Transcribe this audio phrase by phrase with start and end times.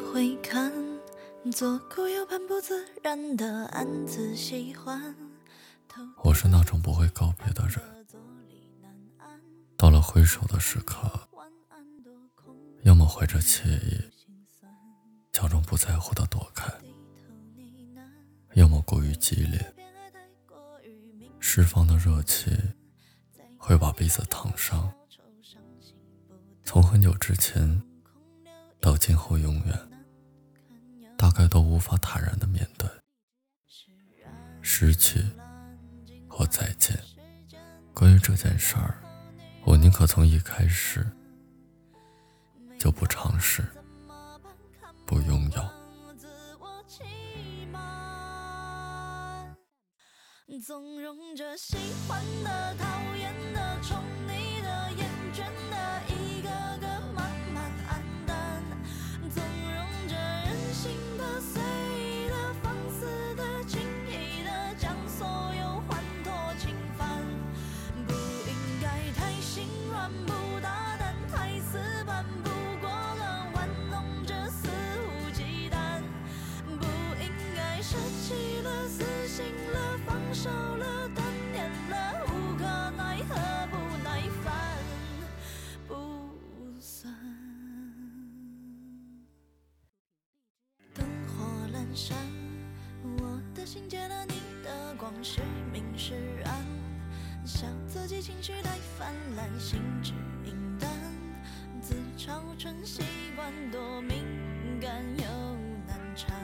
[0.00, 0.72] 会看，
[1.52, 5.14] 左顾右盼不自然的暗自喜欢。
[6.24, 7.80] 我是那种不会告别的人，
[9.76, 11.08] 到了挥手的时刻，
[12.82, 14.00] 要么怀着惬意，
[15.30, 16.72] 假装不在乎的躲开，
[18.54, 19.74] 要么过于激烈，
[21.38, 22.50] 释放的热气
[23.56, 24.92] 会把彼此烫伤。
[26.64, 27.80] 从很久之前
[28.80, 29.88] 到今后永远，
[31.16, 32.88] 大概都无法坦然的面对
[34.62, 35.24] 失去。
[36.38, 36.96] 或再见。
[37.92, 39.02] 关于这件事儿，
[39.64, 41.04] 我宁可从一开始
[42.78, 43.64] 就不尝试，
[45.04, 45.78] 不拥有。
[50.64, 51.76] 纵容着喜
[52.06, 53.77] 欢的、讨厌的、
[91.98, 92.16] 阑珊，
[93.18, 95.40] 我的心借了你的光，是
[95.72, 96.64] 明是暗。
[97.44, 100.12] 笑自己情绪太泛滥，心智
[100.44, 100.88] 阴淡，
[101.82, 103.02] 自嘲成习
[103.34, 104.22] 惯，多敏
[104.80, 105.24] 感又
[105.88, 106.36] 难缠。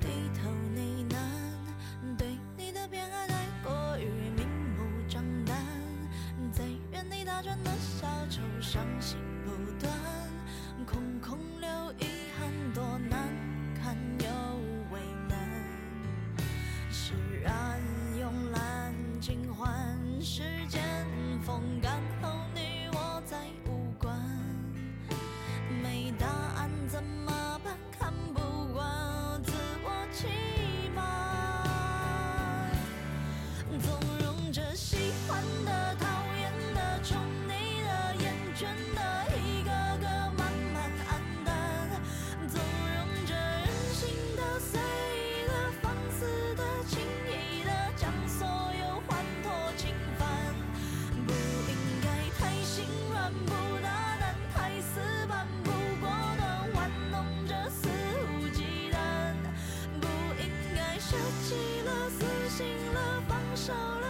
[0.00, 5.54] 低头呢喃，对你的偏爱太过于明目张胆，
[6.52, 9.16] 在原地打转的小丑，伤心
[21.54, 21.83] ของ
[63.66, 64.03] 少。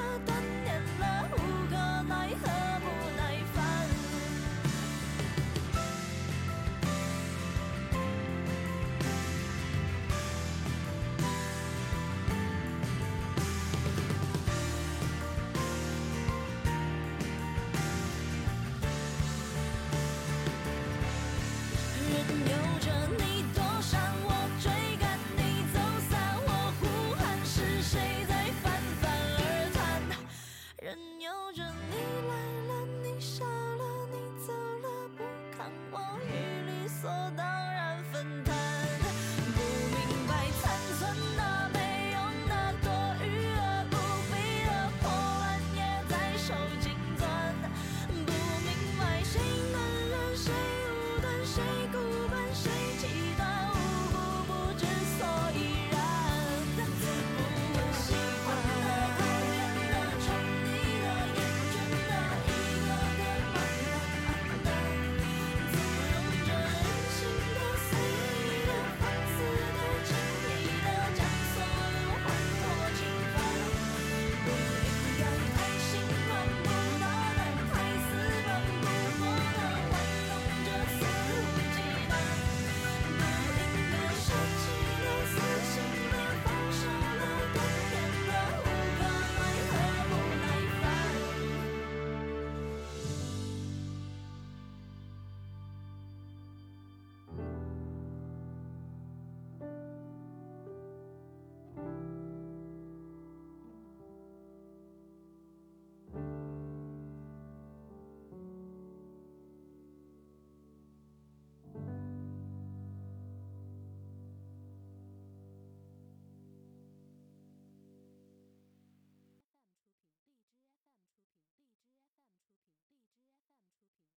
[31.55, 31.97] 着你
[32.29, 32.35] 来
[32.67, 33.45] 了你笑